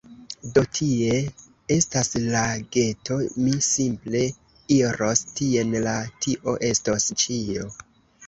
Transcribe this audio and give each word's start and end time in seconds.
Do, 0.53 0.61
tie 0.75 1.17
estas 1.73 2.07
lageto; 2.35 3.17
mi 3.43 3.53
simple 3.67 4.23
iros 4.77 5.23
tien 5.41 5.77
kaj 5.85 5.95
tio 6.27 6.57
estos 6.71 7.09
ĉio 7.25 7.69